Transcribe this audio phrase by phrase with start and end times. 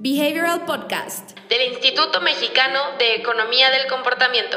[0.00, 4.56] Behavioral Podcast del Instituto Mexicano de Economía del Comportamiento.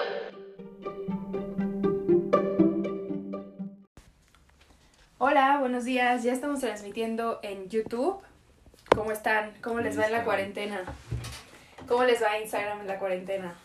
[5.18, 6.22] Hola, buenos días.
[6.22, 8.22] Ya estamos transmitiendo en YouTube.
[8.96, 9.54] ¿Cómo están?
[9.62, 10.83] ¿Cómo les va en la cuarentena?
[11.87, 13.55] ¿Cómo les va Instagram en la cuarentena?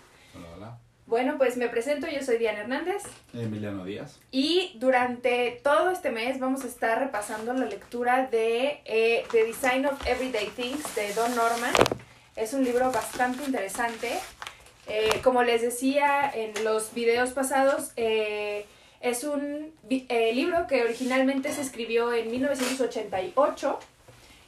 [1.06, 4.18] Bueno, pues me presento, yo soy Diana Hernández Emiliano Díaz.
[4.32, 9.86] y durante todo este mes vamos a estar repasando la lectura de eh, The Design
[9.86, 11.72] of Everyday Things de Don Norman.
[12.34, 14.18] Es un libro bastante interesante.
[14.88, 18.66] Eh, como les decía en los videos pasados, eh,
[19.00, 23.78] es un eh, libro que originalmente se escribió en 1988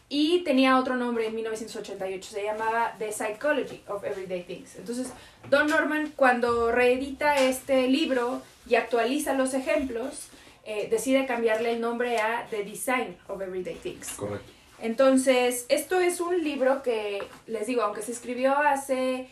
[0.09, 2.31] y tenía otro nombre en 1988.
[2.31, 4.77] Se llamaba The Psychology of Everyday Things.
[4.77, 5.13] Entonces,
[5.51, 10.29] Don Norman, cuando reedita este libro y actualiza los ejemplos,
[10.65, 14.11] eh, decide cambiarle el nombre a The Design of Everyday Things.
[14.13, 14.53] Correcto.
[14.81, 19.29] Entonces, esto es un libro que, les digo, aunque se escribió hace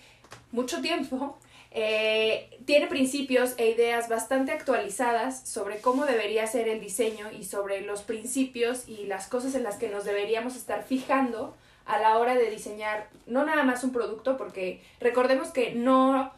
[0.51, 1.39] mucho tiempo,
[1.79, 7.83] eh, tiene principios e ideas bastante actualizadas sobre cómo debería ser el diseño y sobre
[7.83, 12.35] los principios y las cosas en las que nos deberíamos estar fijando a la hora
[12.35, 16.33] de diseñar no nada más un producto, porque recordemos que no,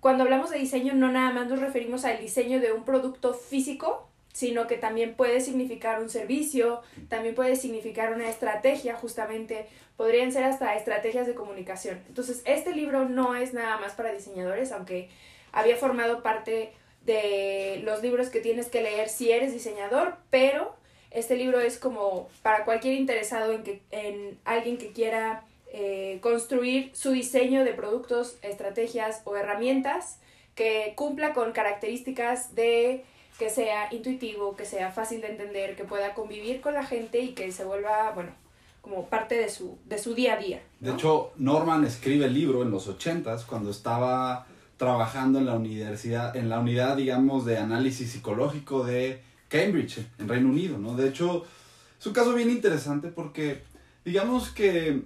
[0.00, 4.08] cuando hablamos de diseño no nada más nos referimos al diseño de un producto físico,
[4.32, 10.44] sino que también puede significar un servicio, también puede significar una estrategia, justamente, podrían ser
[10.44, 12.00] hasta estrategias de comunicación.
[12.08, 15.08] Entonces, este libro no es nada más para diseñadores, aunque
[15.52, 16.72] había formado parte
[17.04, 20.74] de los libros que tienes que leer si eres diseñador, pero
[21.10, 26.90] este libro es como para cualquier interesado en, que, en alguien que quiera eh, construir
[26.94, 30.18] su diseño de productos, estrategias o herramientas
[30.54, 33.04] que cumpla con características de
[33.40, 37.30] que sea intuitivo, que sea fácil de entender, que pueda convivir con la gente y
[37.30, 38.32] que se vuelva, bueno,
[38.82, 40.62] como parte de su, de su día a día.
[40.78, 46.36] De hecho, Norman escribe el libro en los ochentas cuando estaba trabajando en la universidad,
[46.36, 50.94] en la unidad, digamos, de análisis psicológico de Cambridge, en Reino Unido, ¿no?
[50.94, 51.46] De hecho,
[51.98, 53.62] es un caso bien interesante porque,
[54.04, 55.00] digamos que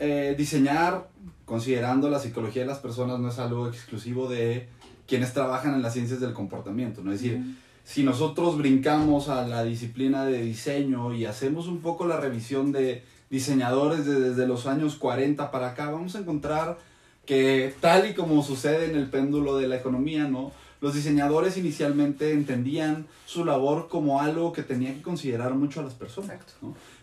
[0.00, 1.08] eh, diseñar,
[1.46, 4.68] considerando la psicología de las personas, no es algo exclusivo de
[5.06, 7.10] quienes trabajan en las ciencias del comportamiento, ¿no?
[7.10, 7.40] Es decir,
[7.84, 13.02] si nosotros brincamos a la disciplina de diseño y hacemos un poco la revisión de
[13.30, 16.78] diseñadores de- desde los años 40 para acá, vamos a encontrar
[17.26, 20.52] que tal y como sucede en el péndulo de la economía, ¿no?
[20.80, 25.92] Los diseñadores inicialmente entendían su labor como algo que tenía que considerar mucho a las
[25.94, 26.30] personas.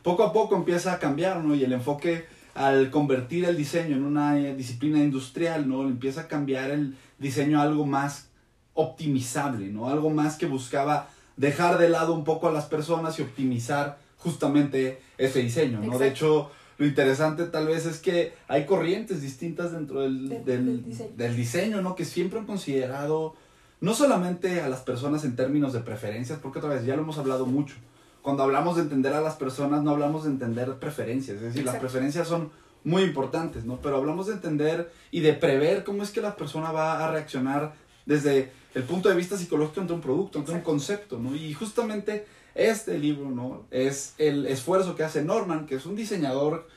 [0.04, 1.54] Poco a poco empieza a cambiar, ¿no?
[1.56, 5.84] Y el enfoque al convertir el diseño en una eh, disciplina industrial, ¿no?
[5.84, 8.30] Empieza a cambiar el diseño a algo más
[8.78, 9.90] optimizable, ¿no?
[9.90, 15.02] Algo más que buscaba dejar de lado un poco a las personas y optimizar justamente
[15.18, 15.98] ese diseño, ¿no?
[16.00, 20.66] De hecho, lo interesante tal vez es que hay corrientes distintas dentro del, De- del,
[20.66, 21.10] del diseño.
[21.16, 21.96] del diseño, ¿no?
[21.96, 23.36] Que siempre han considerado
[23.82, 27.18] no solamente a las personas en términos de preferencias, porque otra vez ya lo hemos
[27.20, 27.76] hablado mucho.
[28.24, 31.78] Cuando hablamos de entender a las personas, no hablamos de entender preferencias, es decir, las
[31.78, 32.50] preferencias son
[32.84, 33.80] muy importantes, ¿no?
[33.82, 37.74] Pero hablamos de entender y de prever cómo es que la persona va a reaccionar
[38.06, 41.36] desde el punto de vista psicológico ante un producto, ante un concepto, ¿no?
[41.36, 43.66] Y justamente este libro, ¿no?
[43.72, 46.68] Es el esfuerzo que hace Norman, que es un diseñador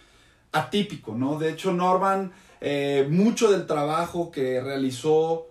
[0.52, 1.38] atípico, ¿no?
[1.38, 5.46] De hecho, Norman, eh, mucho del trabajo que realizó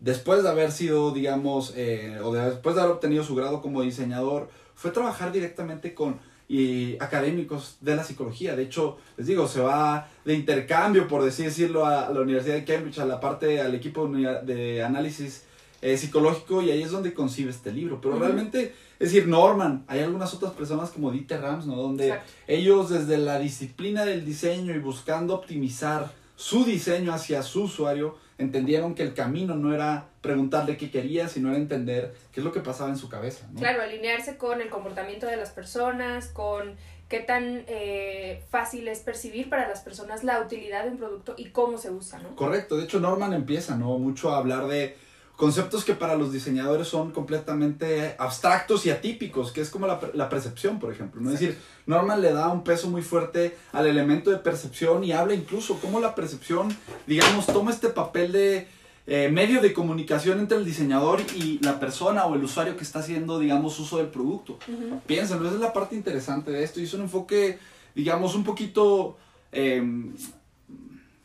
[0.00, 3.82] después de haber sido, digamos, eh, o de- después de haber obtenido su grado como
[3.82, 8.54] diseñador, fue trabajar directamente con y académicos de la psicología.
[8.54, 12.64] De hecho, les digo, se va de intercambio, por así decirlo, a la Universidad de
[12.64, 15.44] Cambridge, a la parte, al equipo de análisis
[15.84, 18.00] eh, psicológico, y ahí es donde concibe este libro.
[18.00, 21.76] Pero realmente, es decir, Norman, hay algunas otras personas como Dieter Rams, ¿no?
[21.76, 22.32] Donde Exacto.
[22.46, 28.94] ellos desde la disciplina del diseño y buscando optimizar su diseño hacia su usuario, entendieron
[28.94, 32.60] que el camino no era preguntarle qué quería, sino era entender qué es lo que
[32.60, 33.46] pasaba en su cabeza.
[33.52, 33.60] ¿no?
[33.60, 36.76] Claro, alinearse con el comportamiento de las personas, con
[37.10, 41.50] qué tan eh, fácil es percibir para las personas la utilidad de un producto y
[41.50, 42.34] cómo se usa, ¿no?
[42.34, 43.98] Correcto, de hecho Norman empieza, ¿no?
[43.98, 44.96] Mucho a hablar de
[45.36, 50.28] conceptos que para los diseñadores son completamente abstractos y atípicos, que es como la, la
[50.28, 51.30] percepción, por ejemplo, ¿no?
[51.30, 55.34] Es decir, Norman le da un peso muy fuerte al elemento de percepción y habla
[55.34, 56.76] incluso cómo la percepción,
[57.06, 58.68] digamos, toma este papel de
[59.06, 63.00] eh, medio de comunicación entre el diseñador y la persona o el usuario que está
[63.00, 64.58] haciendo, digamos, uso del producto.
[64.66, 65.00] Ujú.
[65.06, 67.58] Piénsenlo, esa es la parte interesante de esto y es un enfoque,
[67.94, 69.18] digamos, un poquito,
[69.52, 69.82] eh,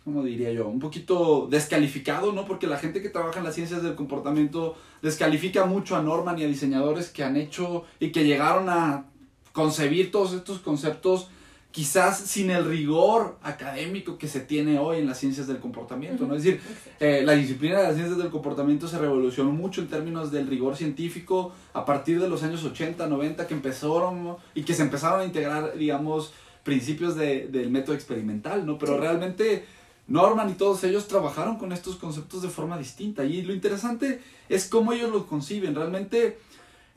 [0.10, 0.68] ¿cómo diría yo?
[0.68, 2.46] Un poquito descalificado, ¿no?
[2.46, 6.44] Porque la gente que trabaja en las ciencias del comportamiento descalifica mucho a Norman y
[6.44, 9.06] a diseñadores que han hecho y que llegaron a
[9.54, 11.30] concebir todos estos conceptos
[11.70, 16.34] quizás sin el rigor académico que se tiene hoy en las ciencias del comportamiento, ¿no?
[16.34, 16.60] Es decir,
[17.00, 20.76] eh, la disciplina de las ciencias del comportamiento se revolucionó mucho en términos del rigor
[20.76, 25.26] científico a partir de los años 80, 90, que empezaron y que se empezaron a
[25.26, 26.34] integrar, digamos,
[26.64, 28.80] principios de, del método experimental, ¿no?
[28.80, 29.66] Pero realmente
[30.10, 34.68] Norman y todos ellos trabajaron con estos conceptos de forma distinta y lo interesante es
[34.68, 35.76] cómo ellos lo conciben.
[35.76, 36.40] Realmente,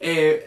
[0.01, 0.45] eh,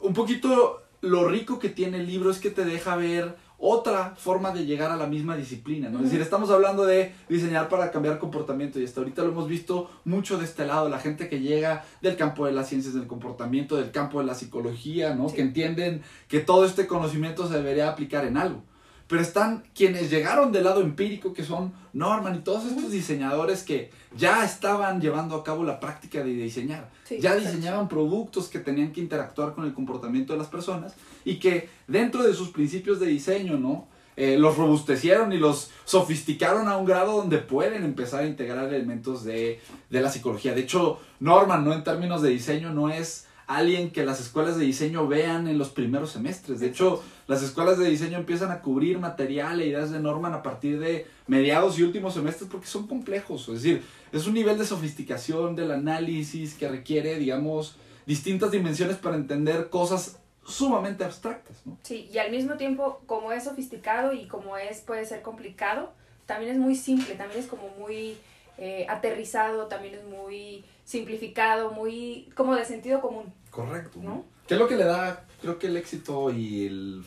[0.00, 4.50] un poquito lo rico que tiene el libro es que te deja ver otra forma
[4.50, 5.98] de llegar a la misma disciplina, ¿no?
[5.98, 9.88] Es decir, estamos hablando de diseñar para cambiar comportamiento y hasta ahorita lo hemos visto
[10.04, 13.76] mucho de este lado, la gente que llega del campo de las ciencias del comportamiento,
[13.76, 15.32] del campo de la psicología, ¿no?
[15.32, 18.64] Que entienden que todo este conocimiento se debería aplicar en algo.
[19.12, 23.90] Pero están quienes llegaron del lado empírico, que son Norman y todos estos diseñadores que
[24.16, 26.88] ya estaban llevando a cabo la práctica de diseñar.
[27.20, 30.94] ya diseñaban productos que tenían que interactuar con el comportamiento de las personas
[31.26, 33.86] y que dentro de sus principios de diseño, ¿no?
[34.16, 39.24] Eh, los robustecieron y los sofisticaron a un grado donde pueden empezar a integrar elementos
[39.24, 39.60] de,
[39.90, 40.54] de la psicología.
[40.54, 41.74] De hecho, Norman, ¿no?
[41.74, 43.26] En términos de diseño, no es
[43.56, 46.60] alguien que las escuelas de diseño vean en los primeros semestres.
[46.60, 50.42] De hecho, las escuelas de diseño empiezan a cubrir material e ideas de Norman a
[50.42, 53.48] partir de mediados y últimos semestres porque son complejos.
[53.48, 53.82] Es decir,
[54.12, 57.76] es un nivel de sofisticación del análisis que requiere, digamos,
[58.06, 61.78] distintas dimensiones para entender cosas sumamente abstractas, ¿no?
[61.82, 65.92] Sí, y al mismo tiempo, como es sofisticado y como es, puede ser complicado,
[66.26, 68.16] también es muy simple, también es como muy
[68.58, 73.32] eh, aterrizado, también es muy simplificado, muy como de sentido común.
[73.52, 74.00] Correcto.
[74.02, 74.24] ¿no?
[74.48, 77.04] ¿Qué es lo que le da, creo que el éxito y el,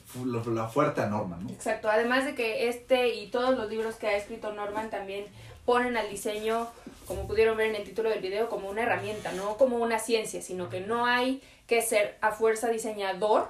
[0.56, 1.50] la fuerte a Norman, ¿no?
[1.50, 5.26] Exacto, además de que este y todos los libros que ha escrito Norman también
[5.66, 6.68] ponen al diseño,
[7.08, 10.42] como pudieron ver en el título del video, como una herramienta, no como una ciencia,
[10.42, 13.50] sino que no hay que ser a fuerza diseñador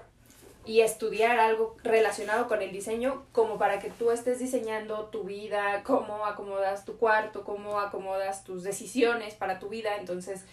[0.66, 5.84] y estudiar algo relacionado con el diseño como para que tú estés diseñando tu vida,
[5.84, 9.98] cómo acomodas tu cuarto, cómo acomodas tus decisiones para tu vida.
[9.98, 10.46] Entonces,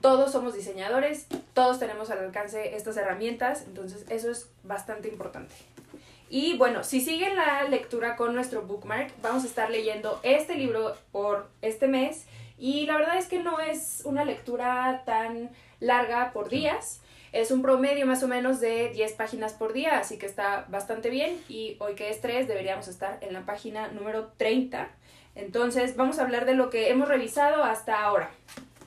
[0.00, 5.54] todos somos diseñadores, todos tenemos al alcance estas herramientas, entonces eso es bastante importante.
[6.30, 10.94] Y bueno, si siguen la lectura con nuestro bookmark, vamos a estar leyendo este libro
[11.10, 12.26] por este mes
[12.58, 15.50] y la verdad es que no es una lectura tan
[15.80, 17.00] larga por días.
[17.32, 21.10] Es un promedio más o menos de 10 páginas por día, así que está bastante
[21.10, 21.38] bien.
[21.48, 24.88] Y hoy que es 3, deberíamos estar en la página número 30.
[25.34, 28.30] Entonces, vamos a hablar de lo que hemos revisado hasta ahora.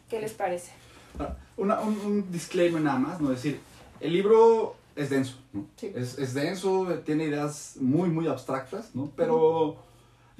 [0.09, 0.80] ¿Qué les parece?
[1.19, 3.31] Ah, un, un, disclaimer nada más, ¿no?
[3.31, 3.59] Es decir,
[3.99, 5.65] el libro es denso, ¿no?
[5.75, 5.91] Sí.
[5.95, 9.11] Es, es, denso, tiene ideas muy, muy abstractas, ¿no?
[9.15, 9.77] Pero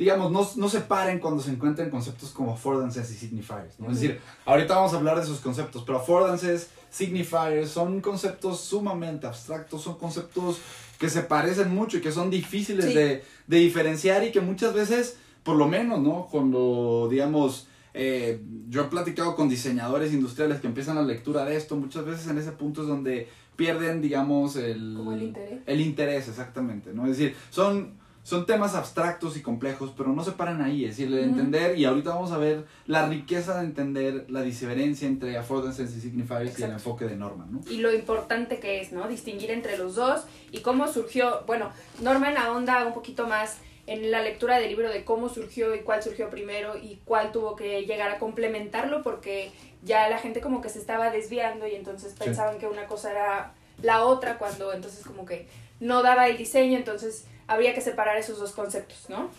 [0.02, 3.92] digamos, no, no se paren cuando se encuentren conceptos como affordances y signifiers, ¿no?
[3.92, 9.28] Es decir, ahorita vamos a hablar de esos conceptos, pero affordances, signifiers son conceptos sumamente
[9.28, 10.58] abstractos, son conceptos
[10.98, 15.18] que se parecen mucho y que son difíciles de, de, diferenciar y que muchas veces,
[15.44, 16.28] por lo menos, ¿no?
[16.32, 21.76] Cuando, digamos, eh, yo he platicado con diseñadores industriales que empiezan la lectura de esto,
[21.76, 25.60] muchas veces en ese punto es donde pierden, digamos, el, el interés.
[25.66, 27.06] El interés, exactamente, ¿no?
[27.06, 31.14] Es decir, son son temas abstractos y complejos, pero no se paran ahí, es decir,
[31.14, 35.96] de entender, y ahorita vamos a ver la riqueza de entender la diferencia entre affordances
[35.96, 37.62] y signifiers y el enfoque de Norman, ¿no?
[37.70, 39.08] Y lo importante que es, ¿no?
[39.08, 40.22] Distinguir entre los dos
[40.52, 41.72] y cómo surgió, bueno,
[42.02, 43.58] Norman ahonda un poquito más
[43.88, 47.56] en la lectura del libro de cómo surgió y cuál surgió primero y cuál tuvo
[47.56, 49.52] que llegar a complementarlo porque
[49.84, 53.54] ya la gente como que se estaba desviando y entonces pensaban que una cosa era
[53.82, 55.48] la otra cuando entonces como que
[55.80, 59.30] no daba el diseño, entonces habría que separar esos dos conceptos, ¿no?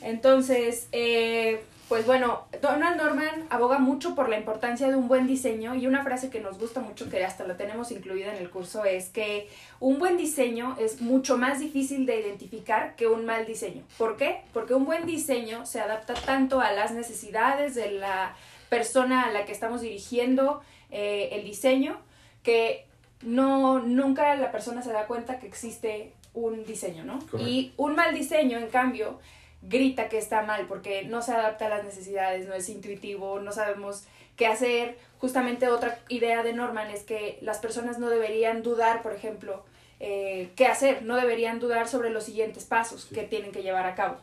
[0.00, 1.60] Entonces, eh,
[1.92, 6.02] pues bueno, Donald Norman aboga mucho por la importancia de un buen diseño y una
[6.02, 9.50] frase que nos gusta mucho, que hasta lo tenemos incluida en el curso, es que
[9.78, 13.82] un buen diseño es mucho más difícil de identificar que un mal diseño.
[13.98, 14.40] ¿Por qué?
[14.54, 18.36] Porque un buen diseño se adapta tanto a las necesidades de la
[18.70, 21.98] persona a la que estamos dirigiendo eh, el diseño
[22.42, 22.86] que
[23.20, 27.18] no nunca la persona se da cuenta que existe un diseño, ¿no?
[27.38, 29.20] Y un mal diseño, en cambio,
[29.62, 33.52] grita que está mal porque no se adapta a las necesidades, no es intuitivo, no
[33.52, 34.04] sabemos
[34.36, 34.98] qué hacer.
[35.18, 39.64] Justamente otra idea de Norman es que las personas no deberían dudar, por ejemplo,
[40.00, 43.94] eh, qué hacer, no deberían dudar sobre los siguientes pasos que tienen que llevar a
[43.94, 44.16] cabo.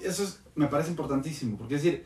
[0.00, 0.24] Eso
[0.54, 2.04] me parece importantísimo, porque es decir,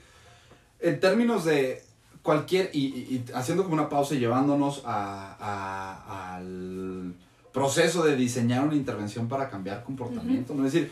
[0.80, 1.82] en términos de
[2.22, 7.14] cualquier, y, haciendo como una pausa y llevándonos a, al
[7.52, 10.66] proceso de diseñar una intervención para cambiar comportamiento, ¿no?
[10.66, 10.90] Es decir,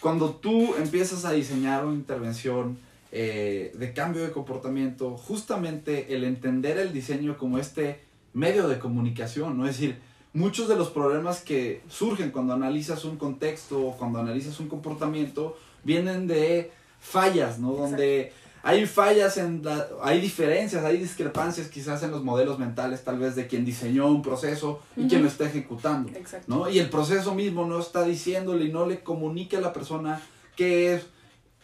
[0.00, 2.78] cuando tú empiezas a diseñar una intervención
[3.12, 8.00] eh, de cambio de comportamiento, justamente el entender el diseño como este
[8.32, 9.66] medio de comunicación, ¿no?
[9.66, 9.98] Es decir,
[10.32, 15.56] muchos de los problemas que surgen cuando analizas un contexto o cuando analizas un comportamiento
[15.82, 17.72] vienen de fallas, ¿no?
[17.72, 23.18] Donde hay fallas en la, hay diferencias, hay discrepancias quizás en los modelos mentales tal
[23.18, 26.46] vez de quien diseñó un proceso y quien lo está ejecutando, Exacto.
[26.48, 26.68] ¿no?
[26.70, 30.20] Y el proceso mismo no está diciéndole y no le comunica a la persona
[30.56, 31.06] qué es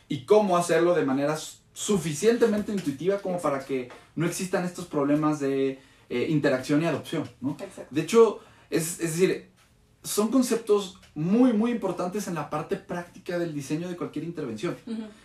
[0.08, 5.40] y cómo hacerlo de manera su- suficientemente intuitiva como para que no existan estos problemas
[5.40, 7.50] de eh, interacción y adopción, ¿no?
[7.60, 7.94] Exacto.
[7.94, 9.50] De hecho, es, es decir,
[10.02, 14.76] son conceptos muy, muy importantes en la parte práctica del diseño de cualquier intervención.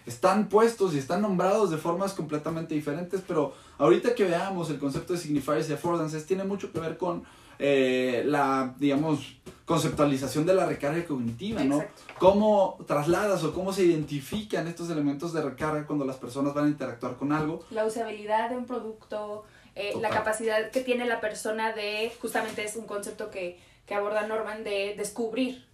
[0.06, 5.12] Están puestos y están nombrados de formas completamente diferentes, pero ahorita que veamos el concepto
[5.12, 7.26] de signifiers y affordances, tiene mucho que ver con
[7.60, 11.82] eh, la, digamos, conceptualización de la recarga cognitiva, ¿no?
[11.82, 12.14] Exacto.
[12.20, 16.68] Cómo trasladas o cómo se identifican estos elementos de recarga cuando las personas van a
[16.70, 17.66] interactuar con algo.
[17.70, 19.44] La usabilidad de un producto,
[19.76, 24.26] eh, la capacidad que tiene la persona de, justamente es un concepto que, que aborda
[24.26, 25.66] Norman, de descubrir,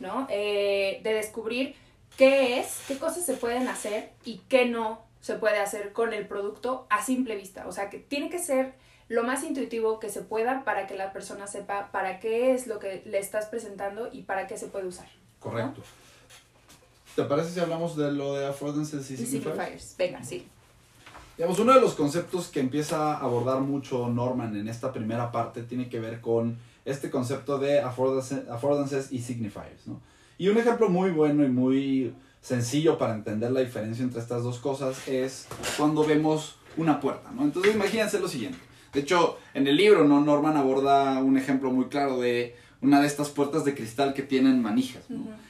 [0.00, 0.26] ¿no?
[0.30, 1.74] Eh, de descubrir
[2.16, 6.26] qué es, qué cosas se pueden hacer y qué no se puede hacer con el
[6.26, 7.66] producto a simple vista.
[7.66, 8.74] O sea, que tiene que ser
[9.08, 12.78] lo más intuitivo que se pueda para que la persona sepa para qué es lo
[12.78, 15.06] que le estás presentando y para qué se puede usar.
[15.40, 15.82] Correcto.
[17.16, 19.54] ¿Te parece si hablamos de lo de affordances y Y signifiers?
[19.54, 19.94] signifiers.
[19.96, 20.48] Venga, sí.
[21.36, 25.62] Digamos, uno de los conceptos que empieza a abordar mucho Norman en esta primera parte
[25.62, 30.00] tiene que ver con este concepto de affordance- affordances y signifiers, ¿no?
[30.38, 34.58] Y un ejemplo muy bueno y muy sencillo para entender la diferencia entre estas dos
[34.58, 35.46] cosas es
[35.78, 37.42] cuando vemos una puerta, ¿no?
[37.44, 38.58] Entonces imagínense lo siguiente.
[38.92, 40.20] De hecho, en el libro, ¿no?
[40.20, 44.60] Norman aborda un ejemplo muy claro de una de estas puertas de cristal que tienen
[44.60, 45.04] manijas,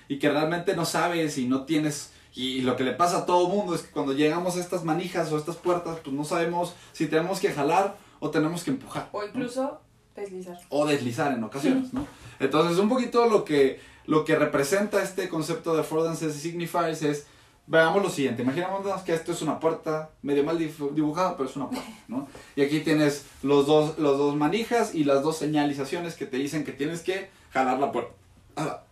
[0.09, 3.49] y que realmente no sabes y no tienes y lo que le pasa a todo
[3.49, 7.07] mundo es que cuando llegamos a estas manijas o estas puertas pues no sabemos si
[7.07, 9.81] tenemos que jalar o tenemos que empujar O incluso
[10.17, 10.59] deslizar.
[10.69, 12.07] o deslizar en ocasiones no
[12.41, 17.27] entonces un poquito lo que lo que representa este concepto de affordances y signifiers es
[17.67, 18.43] veamos lo siguiente.
[18.43, 22.63] Imaginémonos que esto es una puerta medio mal dibujada pero es una puerta no y
[22.63, 26.73] aquí tienes los dos los dos manijas y las dos señalizaciones que te dicen que
[26.73, 28.13] tienes que jalar la puerta.
[28.57, 28.85] Ahora,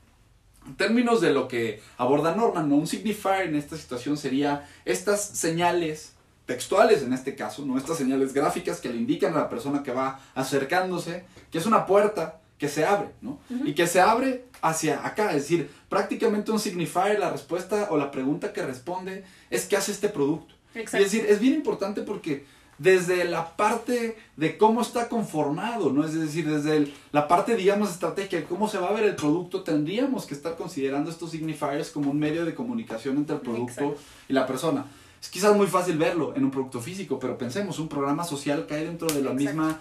[0.67, 2.77] en términos de lo que aborda Norman, ¿no?
[2.77, 6.12] un signifier en esta situación sería estas señales
[6.47, 7.79] textuales en este caso, ¿no?
[7.79, 11.87] estas señales gráficas que le indican a la persona que va acercándose que es una
[11.87, 13.41] puerta que se abre, ¿no?
[13.65, 18.13] Y que se abre hacia acá, es decir, prácticamente un signifier, la respuesta o la
[18.13, 20.55] pregunta que responde es ¿qué hace este producto?
[20.75, 22.45] Y es decir, es bien importante porque
[22.79, 26.05] desde la parte de cómo está conformado, ¿no?
[26.05, 29.17] Es decir, desde el- la parte, digamos, estratégica de cómo se va a ver el
[29.17, 33.73] producto, tendríamos que estar considerando estos signifiers como un medio de comunicación entre el producto
[33.83, 33.97] Exacto.
[34.29, 34.87] y la persona.
[35.23, 38.85] Es quizás muy fácil verlo en un producto físico, pero pensemos, un programa social cae
[38.85, 39.35] dentro de la Exacto.
[39.37, 39.81] misma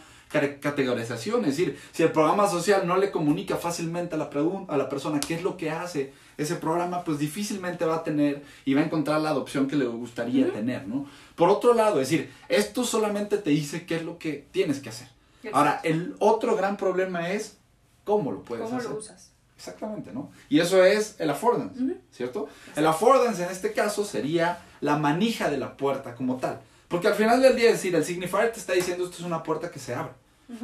[0.62, 1.42] categorización.
[1.46, 4.30] Es decir, si el programa social no le comunica fácilmente a la,
[4.68, 8.44] a la persona qué es lo que hace ese programa, pues difícilmente va a tener
[8.66, 11.06] y va a encontrar la adopción que le gustaría tener, ¿no?
[11.36, 14.90] Por otro lado, es decir, esto solamente te dice qué es lo que tienes que
[14.90, 15.08] hacer.
[15.54, 17.58] Ahora, el otro gran problema es
[18.04, 18.92] cómo lo puedes ¿Cómo hacer.
[18.92, 19.31] lo usas?
[19.62, 20.32] Exactamente, ¿no?
[20.50, 21.80] Y eso es el affordance.
[22.12, 22.50] ¿cierto?
[22.76, 26.60] El affordance en este caso sería la manija de la puerta como tal.
[26.88, 29.44] Porque al final del día, es decir, el signifier te está diciendo esto es una
[29.44, 30.14] puerta que se abre.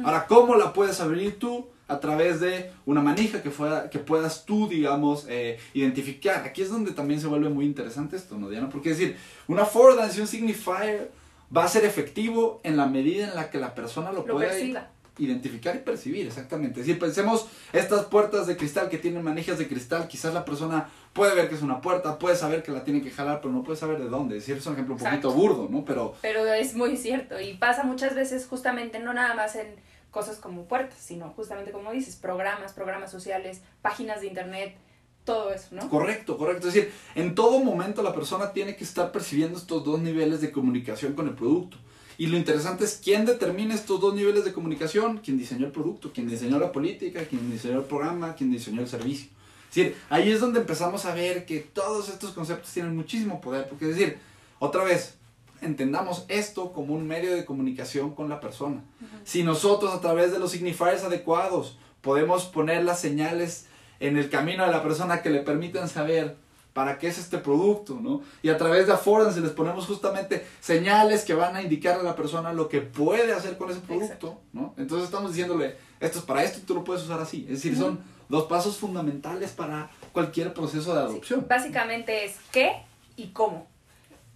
[0.02, 1.68] Ahora, ¿cómo la puedes abrir tú?
[1.86, 6.44] A través de una manija que, fuera, que puedas tú, digamos, eh, identificar.
[6.44, 8.68] Aquí es donde también se vuelve muy interesante esto, ¿no, Diana?
[8.68, 11.12] Porque es decir, un affordance y un signifier
[11.56, 14.90] va a ser efectivo en la medida en la que la persona lo, Lo pueda.
[15.18, 16.80] Identificar y percibir, exactamente.
[16.80, 21.34] Decir, pensemos estas puertas de cristal que tienen manijas de cristal, quizás la persona puede
[21.34, 23.78] ver que es una puerta, puede saber que la tiene que jalar, pero no puede
[23.78, 24.36] saber de dónde.
[24.36, 25.28] Es decir, es un ejemplo un Exacto.
[25.30, 25.84] poquito burdo, ¿no?
[25.84, 29.66] Pero Pero es muy cierto y pasa muchas veces justamente no nada más en
[30.10, 34.76] cosas como puertas, sino justamente como dices, programas, programas sociales, páginas de internet,
[35.24, 35.88] todo eso, ¿no?
[35.90, 36.68] correcto, correcto.
[36.68, 40.50] Es decir, en todo momento la persona tiene que estar percibiendo estos dos niveles de
[40.50, 41.76] comunicación con el producto.
[42.18, 46.10] Y lo interesante es quién determina estos dos niveles de comunicación, quién diseñó el producto,
[46.12, 49.28] quién diseñó la política, quién diseñó el programa, quién diseñó el servicio.
[49.70, 53.68] Es decir, ahí es donde empezamos a ver que todos estos conceptos tienen muchísimo poder,
[53.68, 54.18] porque es decir,
[54.58, 55.14] otra vez,
[55.60, 58.82] entendamos esto como un medio de comunicación con la persona.
[59.24, 63.66] Si nosotros a través de los signifiers adecuados podemos poner las señales
[64.00, 66.36] en el camino de la persona que le permitan saber
[66.78, 68.22] para qué es este producto, ¿no?
[68.40, 72.14] Y a través de Affordance les ponemos justamente señales que van a indicar a la
[72.14, 74.74] persona lo que puede hacer con ese producto, ¿no?
[74.76, 77.46] Entonces estamos diciéndole, esto es para esto y tú lo puedes usar así.
[77.48, 81.44] Es decir, son dos pasos fundamentales para cualquier proceso de adopción.
[81.48, 82.84] Básicamente es qué
[83.16, 83.66] y cómo.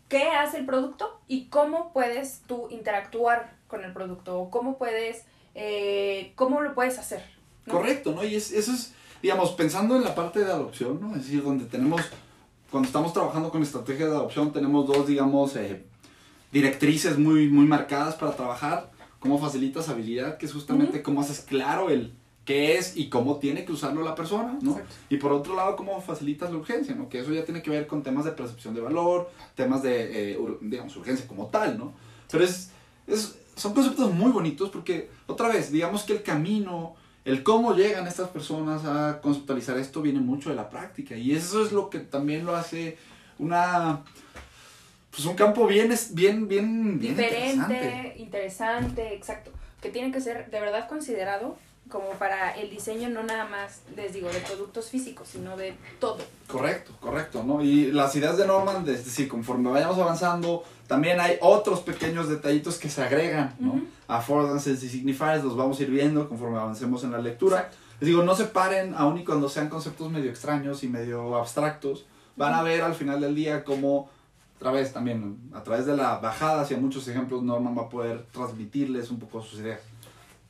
[0.09, 4.37] ¿Qué hace el producto y cómo puedes tú interactuar con el producto?
[4.41, 7.23] O cómo puedes, eh, cómo lo puedes hacer,
[7.71, 8.25] Correcto, ¿no?
[8.25, 11.15] Y es, eso es, digamos, pensando en la parte de adopción, ¿no?
[11.15, 12.03] Es decir, donde tenemos,
[12.73, 15.85] cuando estamos trabajando con estrategias de adopción, tenemos dos, digamos, eh,
[16.51, 18.91] directrices muy, muy marcadas para trabajar.
[19.21, 22.13] Cómo facilitas habilidad, que es justamente cómo haces claro el
[22.45, 24.73] qué es y cómo tiene que usarlo la persona, ¿no?
[24.73, 24.95] Exacto.
[25.11, 27.09] Y por otro lado, cómo facilitas la urgencia, ¿no?
[27.09, 30.39] Que eso ya tiene que ver con temas de percepción de valor, temas de, eh,
[30.41, 31.93] ur- digamos, urgencia como tal, ¿no?
[32.33, 32.71] Pero es,
[33.07, 38.07] es, son conceptos muy bonitos porque, otra vez, digamos que el camino, el cómo llegan
[38.07, 41.99] estas personas a conceptualizar esto viene mucho de la práctica y eso es lo que
[42.01, 42.99] también lo hace
[43.39, 44.01] una...
[45.11, 48.15] Pues un campo bien, es- bien, bien, bien interesante.
[48.17, 49.51] Interesante, exacto.
[49.83, 51.57] Que tiene que ser de verdad considerado
[51.89, 56.19] como para el diseño, no nada más, les digo, de productos físicos, sino de todo.
[56.47, 57.63] Correcto, correcto, ¿no?
[57.63, 62.79] Y las ideas de Norman, es decir, conforme vayamos avanzando, también hay otros pequeños detallitos
[62.79, 63.83] que se agregan, ¿no?
[64.09, 67.59] Affordances y signifiers los vamos a ir viendo conforme avancemos en la lectura.
[67.59, 67.77] Exacto.
[68.03, 72.05] Les digo, no se paren, aun y cuando sean conceptos medio extraños y medio abstractos,
[72.35, 74.11] van a ver al final del día cómo,
[74.57, 78.27] otra vez también, a través de la bajada hacia muchos ejemplos, Norman va a poder
[78.33, 79.81] transmitirles un poco sus ideas.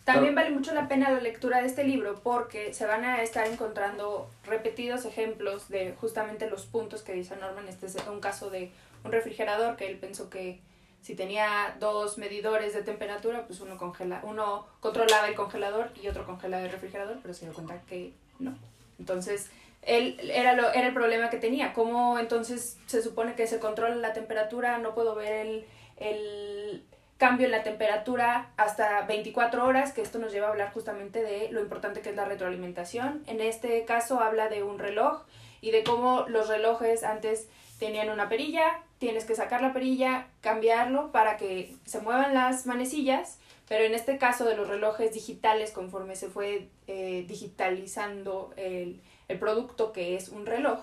[0.04, 3.46] También vale mucho la pena la lectura de este libro porque se van a estar
[3.46, 7.68] encontrando repetidos ejemplos de justamente los puntos que dice Norman.
[7.68, 8.72] Este es un caso de
[9.04, 10.58] un refrigerador que él pensó que
[11.02, 16.24] si tenía dos medidores de temperatura, pues uno congela, uno controlaba el congelador y otro
[16.24, 18.56] congelaba el refrigerador, pero se dio cuenta que no.
[18.98, 19.50] Entonces,
[19.82, 21.72] él era lo era el problema que tenía.
[21.72, 24.78] ¿Cómo entonces se supone que se controla la temperatura?
[24.78, 25.66] No puedo ver el,
[25.96, 26.84] el
[27.22, 31.52] cambio en la temperatura hasta 24 horas, que esto nos lleva a hablar justamente de
[31.52, 33.22] lo importante que es la retroalimentación.
[33.28, 35.22] En este caso habla de un reloj
[35.60, 37.46] y de cómo los relojes antes
[37.78, 43.38] tenían una perilla, tienes que sacar la perilla, cambiarlo para que se muevan las manecillas,
[43.68, 49.38] pero en este caso de los relojes digitales, conforme se fue eh, digitalizando el, el
[49.38, 50.80] producto que es un reloj,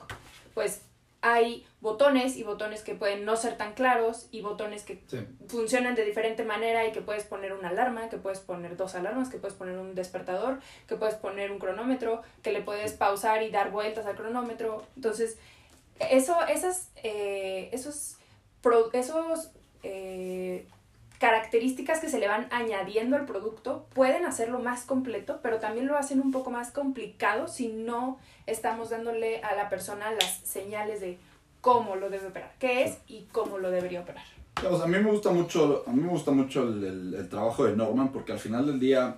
[0.54, 0.84] pues
[1.22, 5.20] hay botones y botones que pueden no ser tan claros y botones que Sí.
[5.48, 9.30] funcionan de diferente manera y que puedes poner una alarma, que puedes poner dos alarmas,
[9.30, 13.50] que puedes poner un despertador, que puedes poner un cronómetro, que le puedes pausar y
[13.52, 14.84] dar vueltas al cronómetro.
[14.96, 15.38] Entonces,
[16.00, 18.16] eso, esas, eh, esos,
[18.62, 19.52] pro- esos
[19.84, 20.68] eh,
[21.20, 25.98] características que se le van añadiendo al producto pueden hacerlo más completo, pero también lo
[25.98, 31.18] hacen un poco más complicado si no estamos dándole a la persona las señales de
[31.62, 34.24] cómo lo debe operar, qué es y cómo lo debería operar.
[34.56, 37.66] Digamos, a mí me gusta mucho, a mí me gusta mucho el, el- el trabajo
[37.66, 39.18] de Norman porque al final del día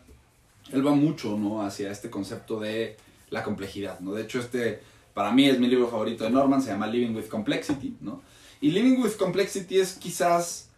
[0.71, 1.61] él va mucho, ¿no?
[1.61, 2.97] Hacia este concepto de
[3.29, 4.13] la complejidad, ¿no?
[4.13, 4.81] De hecho, este,
[5.13, 8.21] para mí es mi libro favorito de Norman, se llama Living with Complexity, ¿no?
[8.59, 10.69] Y Living with Complexity es quizás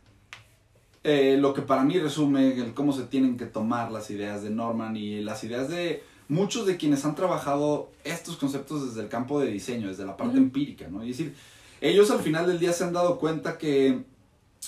[1.03, 4.49] eh, lo que para mí resume el cómo se tienen que tomar las ideas de
[4.49, 9.39] Norman y las ideas de muchos de quienes han trabajado estos conceptos desde el campo
[9.39, 11.01] de diseño, desde la parte empírica, ¿no?
[11.01, 11.35] Es decir,
[11.81, 14.03] ellos al final del día se han dado cuenta que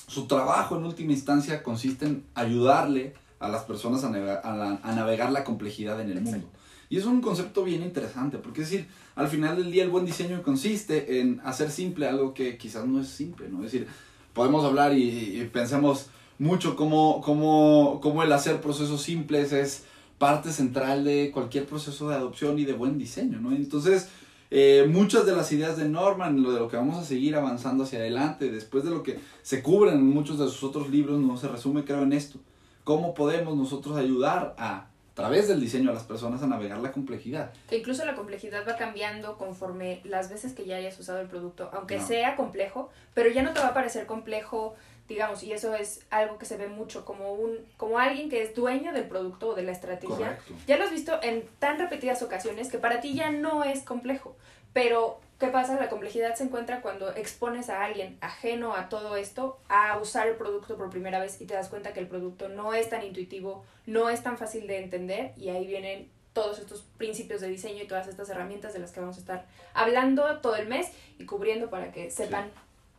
[0.07, 4.79] su trabajo en última instancia consiste en ayudarle a las personas a, navega- a la-
[4.83, 6.49] a navegar la complejidad en el mundo.
[6.89, 10.05] Y es un concepto bien interesante, porque es decir, al final del día el buen
[10.05, 13.63] diseño consiste en hacer simple algo que quizás no es simple, ¿no?
[13.63, 13.87] Es decir,
[14.33, 16.07] podemos hablar y, y pensemos
[16.39, 19.85] mucho cómo, cómo, cómo el hacer procesos simples es
[20.17, 23.51] parte central de cualquier proceso de adopción y de buen diseño, ¿no?
[23.51, 24.09] Entonces,
[24.51, 27.83] eh, muchas de las ideas de Norman, lo de lo que vamos a seguir avanzando
[27.83, 31.35] hacia adelante, después de lo que se cubre en muchos de sus otros libros, no
[31.37, 32.39] se resume creo en esto.
[32.83, 36.91] ¿Cómo podemos nosotros ayudar a, a través del diseño a las personas a navegar la
[36.91, 37.51] complejidad?
[37.67, 41.69] Que incluso la complejidad va cambiando conforme las veces que ya hayas usado el producto,
[41.73, 42.05] aunque No.
[42.07, 44.75] sea complejo, pero ya no te va a parecer complejo,
[45.07, 48.55] digamos, y eso es algo que se ve mucho como un como alguien que es
[48.55, 50.15] dueño del producto o de la estrategia.
[50.15, 50.53] Correcto.
[50.67, 54.35] Ya lo has visto en tan repetidas ocasiones que para ti ya no es complejo,
[54.73, 55.79] pero ¿qué pasa?
[55.79, 60.35] La complejidad se encuentra cuando expones a alguien ajeno a todo esto a usar el
[60.35, 63.63] producto por primera vez y te das cuenta que el producto no es tan intuitivo,
[63.85, 67.87] no es tan fácil de entender y ahí vienen todos estos principios de diseño y
[67.87, 71.69] todas estas herramientas de las que vamos a estar hablando todo el mes y cubriendo
[71.69, 72.51] para que sepan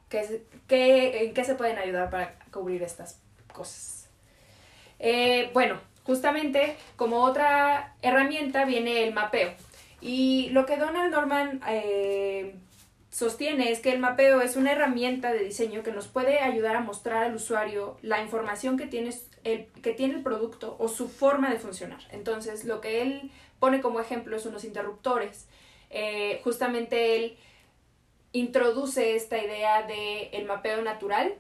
[0.08, 3.20] qué, qué- en qué se pueden ayudar para cubrir estas
[3.52, 4.08] cosas.
[4.98, 9.52] Eh, bueno, justamente como otra herramienta viene el mapeo.
[10.00, 12.54] Y lo que Donald Norman eh,
[13.10, 16.80] sostiene es que el mapeo es una herramienta de diseño que nos puede ayudar a
[16.80, 19.14] mostrar al usuario la información que tiene
[19.44, 22.00] el, que tiene el producto o su forma de funcionar.
[22.10, 25.46] Entonces, lo que él pone como ejemplo es unos interruptores.
[25.90, 27.38] Eh, justamente él
[28.38, 31.35] introduce esta idea de el mapeo natural.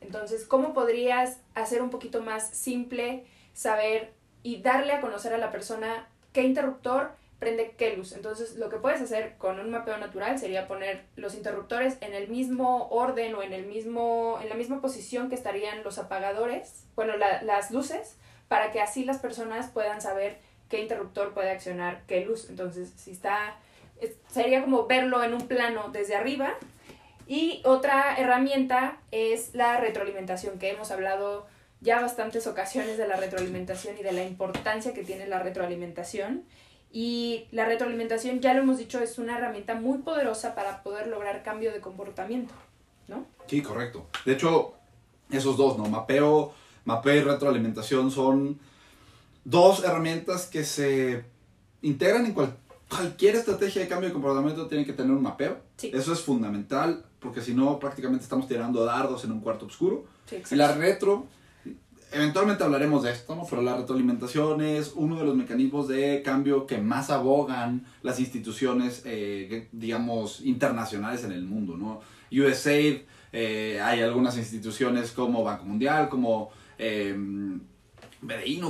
[0.00, 5.50] Entonces, ¿cómo podrías hacer un poquito más simple, saber y darle a conocer a la
[5.50, 8.12] persona qué interruptor prende qué luz.
[8.12, 12.28] Entonces, lo que puedes hacer con un mapeo natural sería poner los interruptores en el
[12.28, 17.16] mismo orden o en el mismo en la misma posición que estarían los apagadores, bueno,
[17.16, 18.16] las luces,
[18.48, 22.50] para que así las personas puedan saber qué interruptor puede accionar qué luz.
[22.50, 23.56] Entonces, si está
[24.28, 26.54] sería como verlo en un plano desde arriba.
[27.26, 31.46] Y otra herramienta es la retroalimentación, que hemos hablado
[31.80, 36.44] ya bastantes ocasiones de la retroalimentación y de la importancia que tiene la retroalimentación.
[36.92, 41.44] Y la retroalimentación, ya lo hemos dicho, es una herramienta muy poderosa para poder lograr
[41.44, 42.52] cambio de comportamiento,
[43.06, 43.26] ¿no?
[43.46, 44.08] Sí, correcto.
[44.24, 44.74] De hecho,
[45.30, 45.84] esos dos, ¿no?
[45.84, 46.52] Mapeo,
[46.84, 48.58] mapeo y retroalimentación son
[49.44, 51.24] dos herramientas que se
[51.82, 52.58] integran en cualquier
[53.38, 55.58] estrategia de cambio de comportamiento tiene que tener un mapeo.
[55.82, 60.04] Eso es fundamental, porque si no, prácticamente estamos tirando dardos en un cuarto oscuro.
[60.50, 61.26] y la retro
[62.12, 63.46] eventualmente hablaremos de esto, ¿no?
[63.48, 69.02] Pero la retroalimentación es uno de los mecanismos de cambio que más abogan las instituciones,
[69.04, 72.00] eh, digamos, internacionales en el mundo, ¿no?
[72.32, 77.16] USAID, eh, hay algunas instituciones como Banco Mundial, como eh,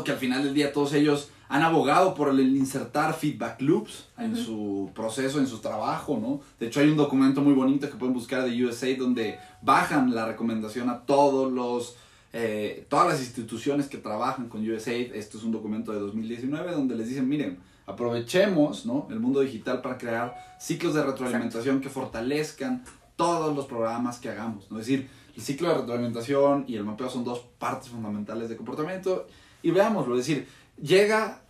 [0.05, 4.37] que al final del día todos ellos han abogado por el insertar feedback loops en
[4.37, 6.41] su proceso, en su trabajo, ¿no?
[6.61, 10.27] De hecho, hay un documento muy bonito que pueden buscar de USAID donde bajan la
[10.27, 11.97] recomendación a todos los
[12.33, 16.95] eh, todas las instituciones que trabajan con USAID, esto es un documento de 2019 donde
[16.95, 19.09] les dicen, miren, aprovechemos ¿no?
[19.11, 22.85] el mundo digital para crear ciclos de retroalimentación que fortalezcan
[23.17, 24.71] todos los programas que hagamos.
[24.71, 24.79] ¿no?
[24.79, 29.27] Es decir, el ciclo de retroalimentación y el mapeo son dos partes fundamentales de comportamiento
[29.63, 30.47] y veámoslo, es decir,
[30.83, 31.43] llega,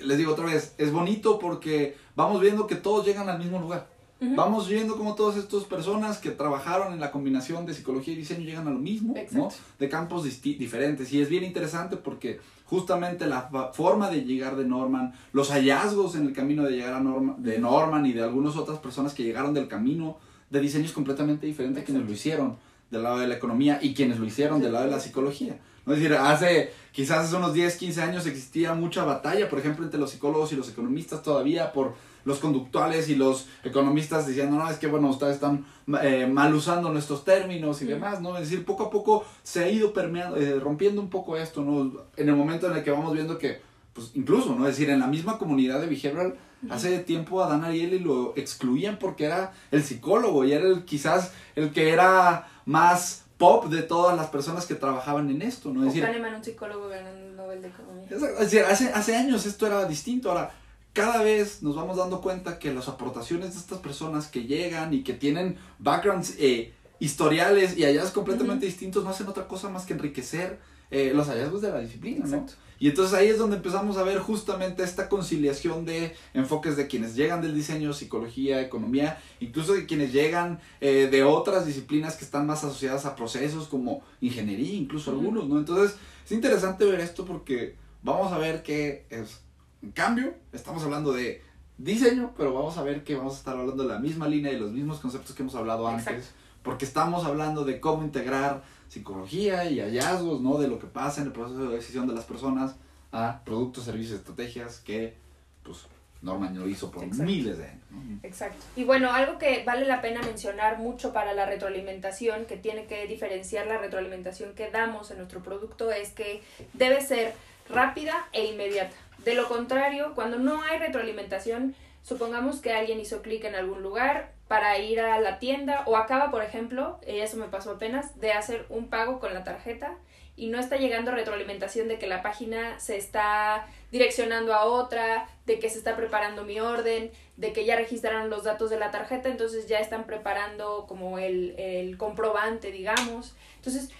[0.00, 3.88] les digo otra vez, es bonito porque vamos viendo que todos llegan al mismo lugar.
[4.20, 8.44] Vamos viendo cómo todas estas personas que trabajaron en la combinación de psicología y diseño
[8.44, 9.48] llegan a lo mismo, ¿no?
[9.78, 11.12] De campos diferentes.
[11.12, 16.26] Y es bien interesante porque justamente la forma de llegar de Norman, los hallazgos en
[16.26, 19.54] el camino de llegar a Norman, de Norman y de algunas otras personas que llegaron
[19.54, 20.18] del camino
[20.50, 22.56] de diseño es completamente diferente a quienes lo hicieron
[22.90, 25.60] del lado de la economía y quienes lo hicieron del lado de la psicología.
[25.86, 25.92] ¿no?
[25.94, 30.00] Es decir, hace quizás hace unos 10, 15 años existía mucha batalla, por ejemplo, entre
[30.00, 34.78] los psicólogos y los economistas todavía por los conductuales y los economistas diciendo, no, es
[34.78, 35.64] que bueno, ustedes están
[36.02, 38.36] eh, mal usando nuestros términos y demás, ¿no?
[38.36, 42.02] Es decir, poco a poco se ha ido permeando, eh, rompiendo un poco esto, ¿no?
[42.16, 43.60] En el momento en el que vamos viendo que,
[43.92, 44.66] pues incluso, ¿no?
[44.66, 46.36] Es decir, en la misma comunidad de behavioral,
[46.68, 51.32] hace tiempo a Dan Ariely lo excluían porque era el psicólogo y era el, quizás
[51.54, 55.86] el que era más pop de todas las personas que trabajaban en esto, ¿no?
[55.86, 58.06] Es decir, un psicólogo ganando Nobel de Economía.
[58.10, 60.52] Es decir, hace, hace años esto era distinto, ahora
[60.92, 65.04] cada vez nos vamos dando cuenta que las aportaciones de estas personas que llegan y
[65.04, 69.94] que tienen backgrounds eh, historiales y hallazgos completamente distintos no hacen otra cosa más que
[69.94, 70.58] enriquecer
[70.90, 72.46] eh, los hallazgos de la disciplina, ¿no?
[72.78, 77.16] Y entonces ahí es donde empezamos a ver justamente esta conciliación de enfoques de quienes
[77.16, 82.46] llegan del diseño, psicología, economía, incluso de quienes llegan eh, de otras disciplinas que están
[82.46, 85.58] más asociadas a procesos como ingeniería, incluso algunos, ¿no?
[85.58, 89.40] Entonces es interesante ver esto porque vamos a ver que es
[89.82, 91.42] en cambio, estamos hablando de
[91.76, 94.58] diseño, pero vamos a ver que vamos a estar hablando de la misma línea y
[94.58, 96.32] los mismos conceptos que hemos hablado antes,
[96.68, 100.58] porque estamos hablando de cómo integrar psicología y hallazgos, ¿no?
[100.58, 102.76] De lo que pasa en el proceso de decisión de las personas
[103.10, 105.14] a productos, servicios, estrategias que,
[105.62, 105.86] pues,
[106.20, 107.82] Norman lo hizo por miles de años.
[108.22, 108.62] Exacto.
[108.76, 113.06] Y bueno, algo que vale la pena mencionar mucho para la retroalimentación, que tiene que
[113.06, 116.42] diferenciar la retroalimentación que damos en nuestro producto, es que
[116.74, 117.32] debe ser
[117.70, 118.94] rápida e inmediata.
[119.24, 124.36] De lo contrario, cuando no hay retroalimentación, supongamos que alguien hizo clic en algún lugar
[124.48, 128.32] para ir a la tienda o acaba, por ejemplo, y eso me pasó apenas, de
[128.32, 129.96] hacer un pago con la tarjeta
[130.36, 135.58] y no está llegando retroalimentación de que la página se está direccionando a otra, de
[135.58, 139.28] que se está preparando mi orden, de que ya registraron los datos de la tarjeta,
[139.28, 143.34] entonces ya están preparando como el, el comprobante, digamos.
[143.56, 143.90] Entonces,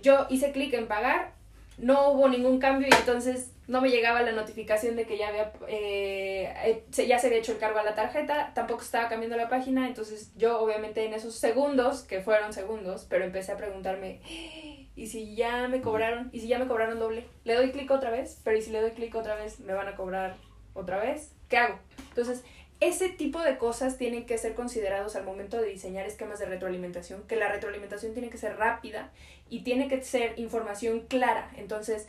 [0.00, 1.32] yo hice clic en pagar,
[1.78, 5.52] no hubo ningún cambio y entonces no me llegaba la notificación de que ya había
[5.68, 9.48] eh, eh ya se había hecho el cargo a la tarjeta, tampoco estaba cambiando la
[9.48, 14.20] página, entonces yo obviamente en esos segundos, que fueron segundos, pero empecé a preguntarme,
[14.94, 16.30] ¿y si ya me cobraron?
[16.32, 17.26] ¿Y si ya me cobraron doble?
[17.44, 18.40] ¿Le doy clic otra vez?
[18.44, 20.36] Pero ¿y si le doy clic otra vez me van a cobrar
[20.74, 21.32] otra vez?
[21.48, 21.78] ¿Qué hago?
[22.08, 22.42] Entonces,
[22.80, 27.22] ese tipo de cosas tienen que ser considerados al momento de diseñar esquemas de retroalimentación,
[27.28, 29.12] que la retroalimentación tiene que ser rápida
[29.48, 31.48] y tiene que ser información clara.
[31.56, 32.08] Entonces,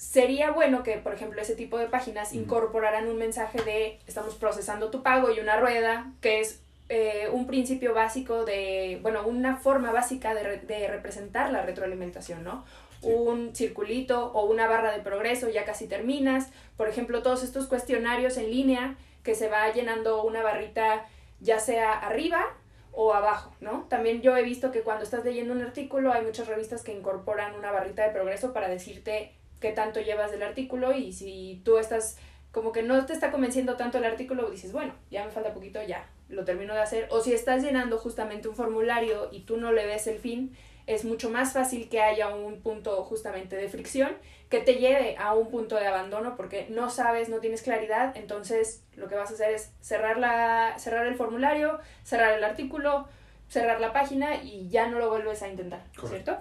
[0.00, 4.90] sería bueno que, por ejemplo, ese tipo de páginas incorporaran un mensaje de estamos procesando
[4.90, 9.92] tu pago y una rueda, que es eh, un principio básico de, bueno, una forma
[9.92, 12.64] básica de, de representar la retroalimentación, ¿no?
[13.02, 16.48] un circulito o una barra de progreso, ya casi terminas.
[16.78, 21.06] Por ejemplo, todos estos cuestionarios en línea que se va llenando una barrita
[21.40, 22.46] ya sea arriba
[22.92, 23.86] o abajo, ¿no?
[23.88, 27.54] También yo he visto que cuando estás leyendo un artículo hay muchas revistas que incorporan
[27.54, 32.16] una barrita de progreso para decirte qué tanto llevas del artículo y si tú estás
[32.52, 35.80] como que no te está convenciendo tanto el artículo, dices, bueno, ya me falta poquito,
[35.82, 37.06] ya lo termino de hacer.
[37.10, 41.04] O si estás llenando justamente un formulario y tú no le ves el fin, es
[41.04, 44.10] mucho más fácil que haya un punto justamente de fricción
[44.48, 48.82] que te lleve a un punto de abandono porque no sabes, no tienes claridad, entonces
[48.96, 53.06] lo que vas a hacer es cerrar, la, cerrar el formulario, cerrar el artículo,
[53.48, 56.38] cerrar la página y ya no lo vuelves a intentar, ¿cierto?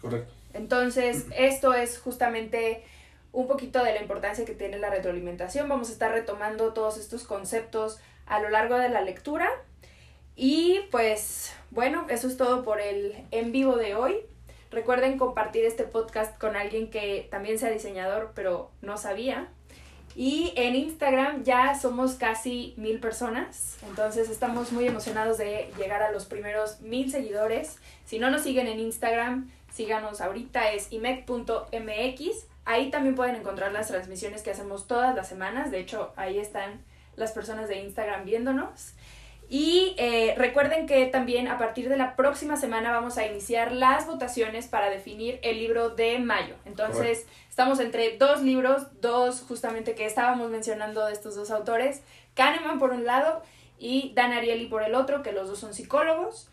[0.00, 0.32] Correcto.
[0.54, 2.84] Entonces, esto es justamente
[3.32, 5.68] un poquito de la importancia que tiene la retroalimentación.
[5.68, 9.48] Vamos a estar retomando todos estos conceptos a lo largo de la lectura.
[10.36, 14.16] Y pues bueno, eso es todo por el en vivo de hoy.
[14.70, 19.48] Recuerden compartir este podcast con alguien que también sea diseñador, pero no sabía.
[20.14, 26.12] Y en Instagram ya somos casi mil personas, entonces estamos muy emocionados de llegar a
[26.12, 27.78] los primeros mil seguidores.
[28.04, 32.46] Si no nos siguen en Instagram, síganos ahorita, es imec.mx.
[32.64, 35.70] Ahí también pueden encontrar las transmisiones que hacemos todas las semanas.
[35.70, 36.84] De hecho, ahí están
[37.16, 38.94] las personas de Instagram viéndonos.
[39.48, 44.06] Y eh, recuerden que también a partir de la próxima semana vamos a iniciar las
[44.06, 46.54] votaciones para definir el libro de mayo.
[46.64, 52.02] Entonces, estamos entre dos libros, dos justamente que estábamos mencionando de estos dos autores,
[52.34, 53.42] Kahneman por un lado
[53.78, 56.48] y Dan Ariely por el otro, que los dos son psicólogos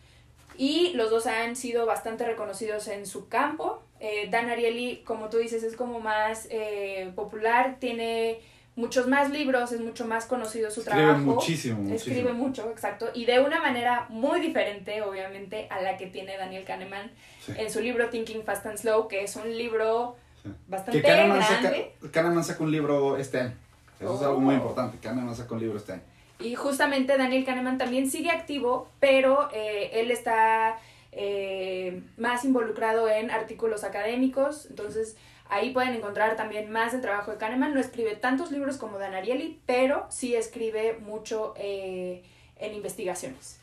[0.62, 3.80] y los dos han sido bastante reconocidos en su campo.
[3.98, 8.40] Eh, Dan Ariely, como tú dices, es como más eh, popular, tiene
[8.76, 11.20] muchos más libros, es mucho más conocido su Escribe trabajo.
[11.24, 11.94] muchísimo, muchísimo.
[12.14, 16.64] Escribe mucho, exacto, y de una manera muy diferente, obviamente, a la que tiene Daniel
[16.64, 17.10] Kahneman
[17.44, 17.52] Sí.
[17.56, 20.50] en su libro Thinking Fast and Slow, que es un libro Sí.
[20.68, 21.92] bastante Que Kahneman saca, grande.
[22.12, 23.54] Kahneman saca un libro este año.
[23.98, 24.58] Eso es algo muy Oh.
[24.58, 24.98] importante.
[24.98, 26.02] Kahneman saca un libro este año.
[26.40, 30.78] Y justamente Daniel Kahneman también sigue activo, pero eh, él está
[31.12, 35.16] eh, más involucrado en artículos académicos, entonces
[35.50, 37.74] ahí pueden encontrar también más del trabajo de Kahneman.
[37.74, 42.22] No escribe tantos libros como Dan Ariely, pero sí escribe mucho eh,
[42.56, 43.58] en investigaciones.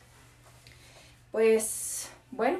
[1.32, 2.58] Pues bueno,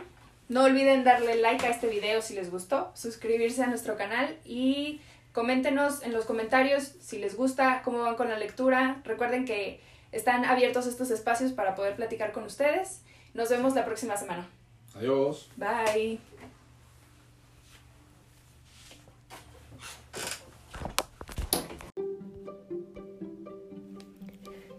[0.49, 5.01] no olviden darle like a este video si les gustó, suscribirse a nuestro canal y
[5.33, 9.01] coméntenos en los comentarios si les gusta, cómo van con la lectura.
[9.05, 9.81] Recuerden que
[10.13, 13.03] están abiertos estos espacios para poder platicar con ustedes.
[13.35, 14.49] Nos vemos la próxima semana.
[14.95, 15.51] Adiós.
[15.57, 16.21] Bye.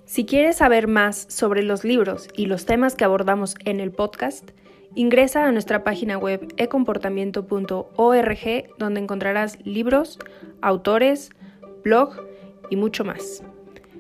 [0.06, 4.50] Si quieres saber más sobre los libros y los temas que abordamos en el podcast,
[4.96, 10.18] ingresa a nuestra página web ecomportamiento.org donde encontrarás libros,
[10.62, 11.30] autores,
[11.84, 12.16] blog
[12.72, 13.44] y mucho más.